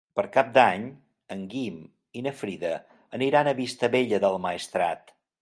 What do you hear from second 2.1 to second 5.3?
i na Frida aniran a Vistabella del Maestrat.